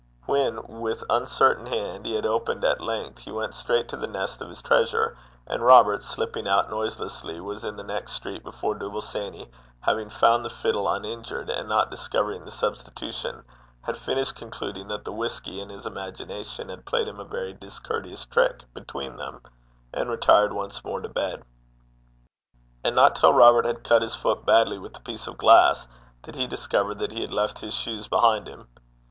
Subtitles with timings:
[0.25, 4.41] When, with uncertain hand, he had opened at length, he went straight to the nest
[4.41, 9.03] of his treasure, and Robert slipping out noiselessly, was in the next street before Dooble
[9.03, 9.47] Sanny,
[9.81, 13.43] having found the fiddle uninjured, and not discovering the substitution,
[13.83, 18.25] had finished concluding that the whisky and his imagination had played him a very discourteous
[18.25, 19.39] trick between them,
[19.93, 21.43] and retired once more to bed.
[22.83, 25.85] And not till Robert had cut his foot badly with a piece of glass,
[26.23, 28.67] did he discover that he had left his shoes behind him.